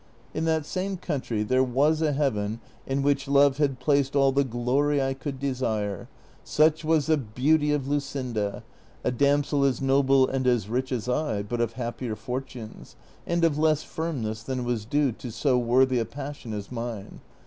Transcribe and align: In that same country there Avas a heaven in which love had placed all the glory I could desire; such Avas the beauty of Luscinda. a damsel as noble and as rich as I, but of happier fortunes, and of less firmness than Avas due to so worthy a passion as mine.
In 0.33 0.45
that 0.45 0.65
same 0.65 0.97
country 0.97 1.43
there 1.43 1.63
Avas 1.63 2.01
a 2.01 2.11
heaven 2.11 2.59
in 2.87 3.03
which 3.03 3.27
love 3.27 3.57
had 3.59 3.79
placed 3.79 4.15
all 4.15 4.31
the 4.31 4.43
glory 4.43 4.99
I 4.99 5.13
could 5.13 5.39
desire; 5.39 6.07
such 6.43 6.81
Avas 6.81 7.05
the 7.05 7.17
beauty 7.17 7.71
of 7.71 7.83
Luscinda. 7.83 8.63
a 9.03 9.11
damsel 9.11 9.63
as 9.63 9.79
noble 9.79 10.27
and 10.27 10.47
as 10.47 10.67
rich 10.67 10.91
as 10.91 11.07
I, 11.07 11.43
but 11.43 11.61
of 11.61 11.73
happier 11.73 12.15
fortunes, 12.15 12.95
and 13.27 13.43
of 13.43 13.59
less 13.59 13.83
firmness 13.83 14.41
than 14.41 14.65
Avas 14.65 14.89
due 14.89 15.11
to 15.11 15.31
so 15.31 15.59
worthy 15.59 15.99
a 15.99 16.05
passion 16.05 16.51
as 16.51 16.71
mine. 16.71 17.21